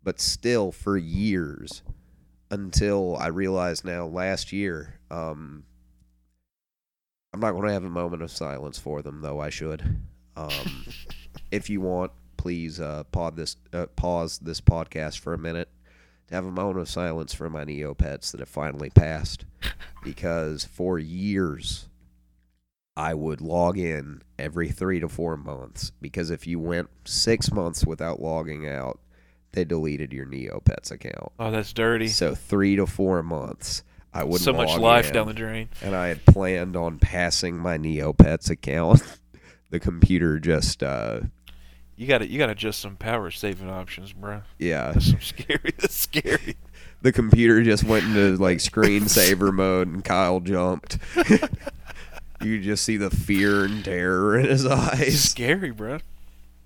[0.03, 1.83] But still, for years,
[2.49, 5.63] until I realized now last year, um,
[7.33, 10.01] I'm not going to have a moment of silence for them, though I should.
[10.35, 10.85] Um,
[11.51, 15.69] if you want, please uh, pause this uh, pause this podcast for a minute
[16.29, 19.43] to have a moment of silence for my Neopets that have finally passed,
[20.03, 21.89] because for years
[22.95, 25.91] I would log in every three to four months.
[26.01, 28.99] Because if you went six months without logging out,
[29.51, 31.33] they deleted your Neopets account.
[31.39, 32.07] Oh, that's dirty.
[32.07, 33.83] So three to four months.
[34.13, 35.69] I wouldn't so much life in down the drain.
[35.81, 39.01] and I had planned on passing my Neopets account.
[39.69, 41.21] the computer just, uh,
[41.99, 44.41] You got to you got to adjust some power saving options, bro.
[44.57, 45.73] yeah, That's some scary.
[45.77, 46.55] That's scary.
[47.01, 50.97] the computer just went into like screensaver mode, and Kyle jumped.
[52.41, 55.21] you just see the fear and terror in his It's eyes.
[55.29, 55.99] scary, bro.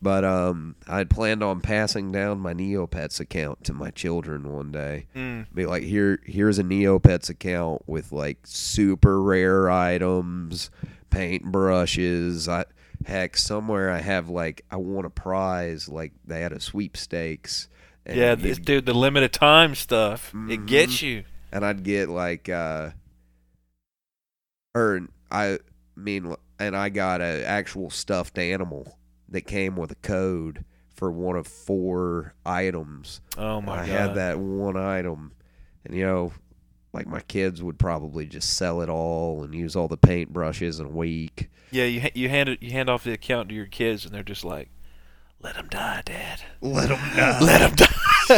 [0.03, 4.71] But um, I had planned on passing down my Neopets account to my children one
[4.71, 5.05] day.
[5.15, 5.47] Mm.
[5.53, 10.69] Be like, here, here's a Neopets account with like super rare items,
[11.09, 12.47] paint brushes.
[12.49, 12.65] I
[13.05, 15.87] heck, somewhere I have like I won a prize.
[15.89, 17.67] Like they had a sweepstakes.
[18.05, 20.33] And Yeah, this, dude, the limited time stuff.
[20.49, 21.23] It gets you.
[21.51, 22.91] and I'd get like uh
[24.75, 25.59] or I
[25.95, 28.97] mean and I got a actual stuffed animal
[29.29, 30.63] that came with a code
[30.95, 33.21] for one of four items.
[33.37, 33.87] Oh my I god.
[33.87, 35.33] had that one item
[35.85, 36.33] and you know
[36.93, 40.79] like my kids would probably just sell it all and use all the paint brushes
[40.79, 41.49] in a week.
[41.73, 44.21] Yeah, you you hand it you hand off the account to your kids, and they're
[44.21, 44.69] just like,
[45.41, 46.41] "Let them die, Dad.
[46.61, 47.39] Let them die.
[47.41, 48.37] Let them die."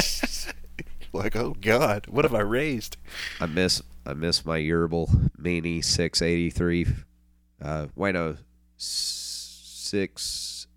[1.13, 2.97] like, oh God, what have I raised?
[3.41, 6.87] I miss I miss my Yurble Mini 683.
[7.61, 8.37] Uh, wait no,
[8.77, 10.67] six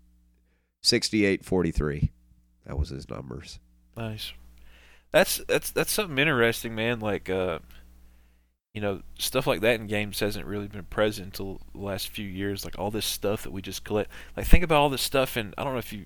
[0.81, 2.11] sixty eight forty three.
[2.65, 3.59] That was his numbers.
[3.95, 4.33] Nice.
[5.11, 6.99] That's that's that's something interesting, man.
[6.99, 7.59] Like, uh,
[8.73, 12.27] you know, stuff like that in games hasn't really been present until the last few
[12.27, 12.63] years.
[12.63, 14.11] Like all this stuff that we just collect.
[14.37, 16.05] Like, think about all this stuff, and I don't know if you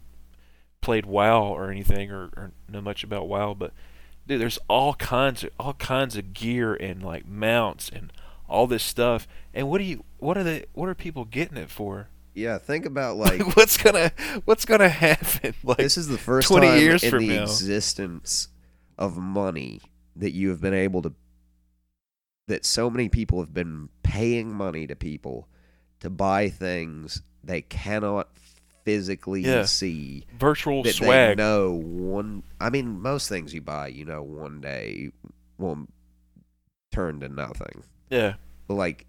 [0.81, 3.73] played WoW or anything or, or know much about WoW, but
[4.27, 8.11] dude, there's all kinds of all kinds of gear and like mounts and
[8.47, 9.27] all this stuff.
[9.53, 12.09] And what do you what are the what are people getting it for?
[12.33, 14.11] Yeah, think about like what's gonna
[14.45, 15.53] what's gonna happen?
[15.63, 17.43] Like this is the first 20 time years in from the now.
[17.43, 18.49] existence
[18.97, 19.81] of money
[20.15, 21.13] that you have been able to
[22.47, 25.47] that so many people have been paying money to people
[26.01, 28.29] to buy things they cannot
[28.85, 29.63] physically Yeah.
[29.63, 31.37] see Virtual that they swag.
[31.37, 35.11] know one I mean most things you buy you know one day
[35.57, 35.87] will
[36.91, 38.33] turn to nothing Yeah.
[38.67, 39.05] but like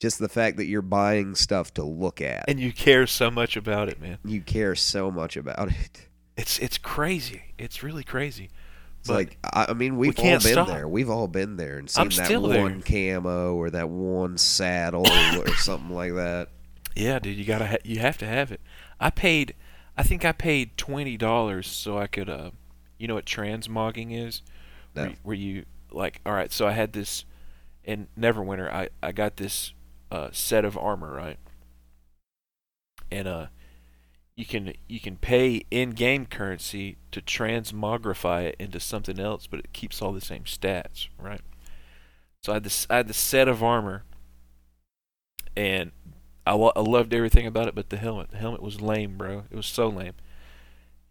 [0.00, 3.56] just the fact that you're buying stuff to look at And you care so much
[3.56, 4.18] about it, man.
[4.24, 7.42] you care so much about it It's it's crazy.
[7.58, 8.48] It's really crazy.
[9.00, 10.68] It's But like I, I mean we've all can't been stop.
[10.68, 10.86] there.
[10.88, 15.06] We've all been there and seen I'm that still one camo or that one saddle
[15.38, 16.48] or something like that.
[16.94, 18.60] Yeah, dude, you gotta ha- you have to have it.
[18.98, 19.54] I paid,
[19.96, 22.50] I think I paid twenty dollars so I could, uh,
[22.98, 24.42] you know what transmogging is,
[24.94, 25.02] No.
[25.04, 26.52] where, where you like, all right.
[26.52, 27.24] So I had this
[27.84, 28.70] in Neverwinter.
[28.70, 29.72] I I got this
[30.10, 31.38] uh, set of armor, right?
[33.10, 33.46] And uh,
[34.40, 39.74] you can you can pay in-game currency to transmogrify it into something else, but it
[39.74, 41.42] keeps all the same stats, right?
[42.42, 44.04] So I had this I had this set of armor,
[45.54, 45.92] and
[46.46, 48.30] I, lo- I loved everything about it, but the helmet.
[48.30, 49.44] The helmet was lame, bro.
[49.50, 50.14] It was so lame.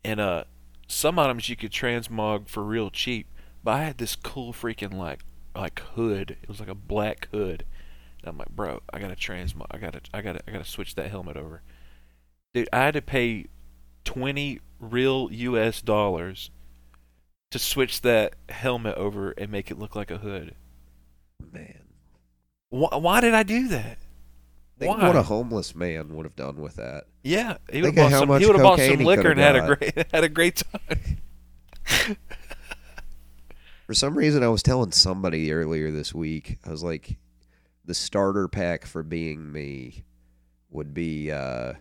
[0.03, 0.45] And uh,
[0.87, 3.27] some items you could transmog for real cheap,
[3.63, 5.19] but I had this cool freaking like
[5.55, 6.35] like hood.
[6.41, 7.63] It was like a black hood.
[8.21, 9.67] And I'm like, bro, I gotta transmog.
[9.69, 11.61] I gotta, I gotta, I gotta switch that helmet over.
[12.53, 13.45] Dude, I had to pay
[14.03, 15.81] twenty real U.S.
[15.81, 16.51] dollars
[17.51, 20.55] to switch that helmet over and make it look like a hood.
[21.51, 21.81] Man.
[22.69, 23.97] Why, why did I do that?
[24.77, 25.07] Think Why?
[25.07, 27.05] what a homeless man would have done with that.
[27.23, 28.39] Yeah, he would have bought some.
[28.39, 32.17] He would have bought some liquor and had a great had a great time.
[33.87, 37.17] For some reason I was telling somebody earlier this week, I was like
[37.83, 40.05] the starter pack for being me
[40.69, 41.73] would be uh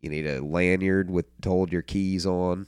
[0.00, 2.66] you need a lanyard with to hold your keys on.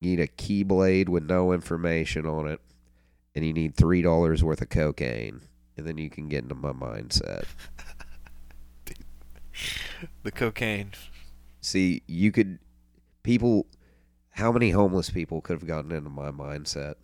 [0.00, 2.60] You need a keyblade with no information on it.
[3.34, 5.42] And you need three dollars worth of cocaine.
[5.76, 7.44] And then you can get into my mindset.
[10.22, 10.92] the cocaine.
[11.60, 12.58] See, you could
[13.22, 13.66] people
[14.30, 16.94] how many homeless people could have gotten into my mindset?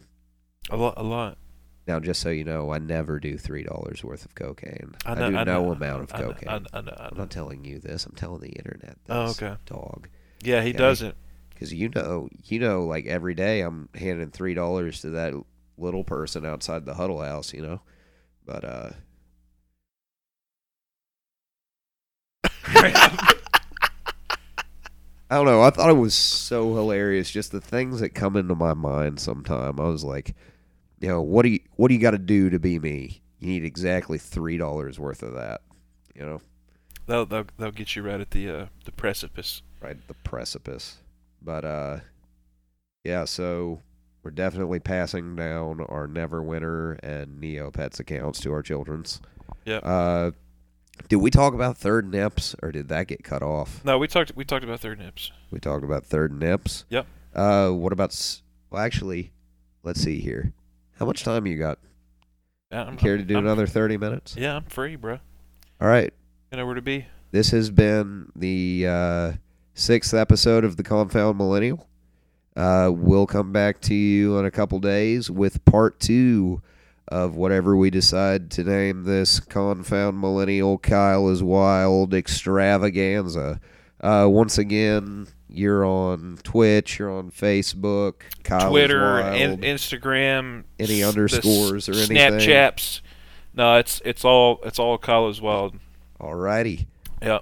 [0.70, 0.94] A lot.
[0.96, 1.38] A lot.
[1.87, 4.94] Now, just so you know, I never do three dollars worth of cocaine.
[5.05, 6.49] I, know, do I no know, amount of I know, cocaine.
[6.49, 8.07] I know, I know, I I'm not telling you this.
[8.07, 8.97] I'm telling the internet.
[9.05, 9.57] This, Oh, okay.
[9.66, 10.09] Dog,
[10.42, 10.79] Yeah, he Okay.
[10.79, 11.14] doesn't.
[11.51, 15.35] because you know, you know, like every day I'm handing three dollars to that
[15.77, 17.53] little person outside the Huddle House.
[17.53, 17.81] You know,
[18.47, 18.90] but uh,
[25.31, 25.62] I don't know.
[25.62, 27.31] I thought it was so hilarious.
[27.31, 29.20] Just the things that come into my mind.
[29.20, 30.35] Sometime I was like,
[31.00, 33.20] you know, what do you what do you got to do to be me?
[33.38, 35.61] You need exactly three dollars worth of that.
[36.14, 36.40] You know,
[37.07, 39.62] They'll, they'll they'll get you right at the uh, the precipice.
[39.83, 40.96] right at the precipice.
[41.42, 42.00] But uh,
[43.02, 43.24] yeah.
[43.26, 43.80] So
[44.22, 49.20] we're definitely passing down our Neverwinter and Neopets accounts to our children's.
[49.66, 49.83] Yep.
[49.85, 50.30] Uh,
[51.09, 53.85] did we talk about third nips or did that get cut off?
[53.85, 55.30] No, we talked we talked about third nips.
[55.50, 56.85] We talked about third nips.
[56.88, 57.07] Yep.
[57.35, 58.40] Uh, what about?
[58.70, 59.33] Well, actually,
[59.83, 60.52] let's see here.
[60.98, 61.78] How much time you got?
[62.70, 64.37] Yeah, I'm, Care to do I'm- another thirty minutes?
[64.37, 65.18] Yeah, I'm free, bro.
[65.80, 66.12] All right.
[66.52, 67.07] You know where to be.
[67.33, 69.33] This has been the uh,
[69.74, 71.88] sixth episode of the Confound Millennial.
[72.57, 76.62] Uh, we'll come back to you in a couple days with part two
[77.09, 83.61] of whatever we decide to name this Confound Millennial Kyle is Wild extravaganza.
[84.00, 85.26] Uh, once again,
[85.57, 91.93] you're on Twitch, you're on Facebook, Kyle Twitter, is in, Instagram, Any s- underscores or
[91.93, 92.17] anything?
[92.17, 93.01] Snapchats.
[93.55, 95.79] No, it's it's all it's all Kyleiswild.
[96.21, 96.87] Alrighty.
[97.23, 97.38] Yeah.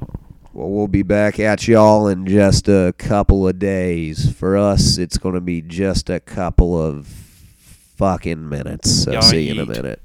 [0.53, 4.31] Well, we'll be back at y'all in just a couple of days.
[4.33, 7.07] For us, it's going to be just a couple of
[7.97, 9.05] fucking minutes.
[9.05, 10.03] So Y'all see you in a minute.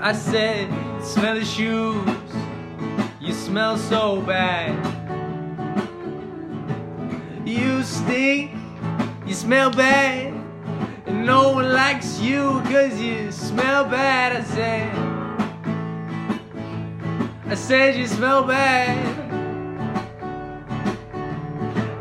[0.00, 0.68] I said,
[1.02, 2.08] smell the shoes.
[3.20, 5.01] You smell so bad.
[7.44, 8.52] You stink.
[9.26, 10.32] You smell bad.
[11.06, 14.36] And no one likes you because you smell bad.
[14.36, 14.96] I said,
[17.46, 18.96] I said you smell bad.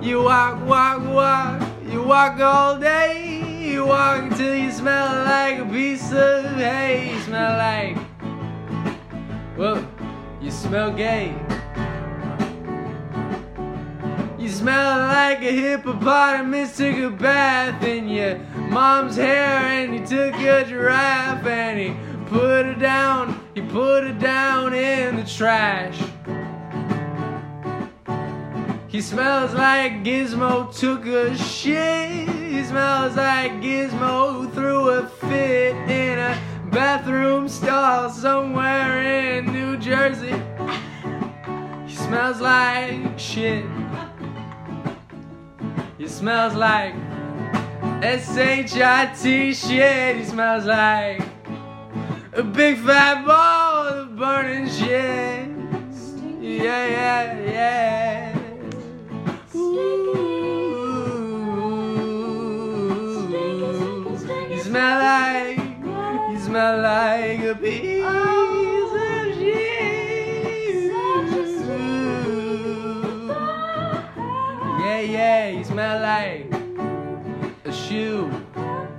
[0.04, 1.62] You walk, walk, walk.
[1.90, 3.72] You walk all day.
[3.72, 7.14] You walk till you smell like a piece of hay.
[7.14, 7.98] You smell like.
[9.58, 9.86] Whoa,
[10.42, 11.36] you smell gay.
[14.42, 18.40] You smell like a hippopotamus took a bath in your
[18.72, 24.18] mom's hair and you took a giraffe and he put it down, he put it
[24.18, 25.96] down in the trash.
[28.88, 32.28] He smells like Gizmo took a shit.
[32.28, 36.36] He smells like Gizmo threw a fit in a
[36.72, 40.34] bathroom stall somewhere in New Jersey.
[41.86, 43.71] He smells like shit.
[46.22, 46.94] Smells like
[48.04, 50.18] S-H-I-T shit.
[50.18, 51.24] He smells like
[52.34, 55.50] a big fat ball of burning shit.
[56.40, 58.38] Yeah, yeah, yeah.
[59.56, 60.12] Ooh.
[64.52, 65.58] You smell like,
[66.30, 68.41] you smell like a piece
[75.02, 76.46] Yeah, you smell like
[77.66, 78.30] a shoe.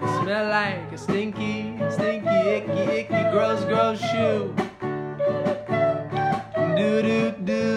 [0.00, 4.52] You smell like a stinky, stinky, icky, icky, gross, gross shoe.
[6.76, 7.02] Do.
[7.02, 7.71] Do do